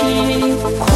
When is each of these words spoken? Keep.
Keep. 0.00 0.87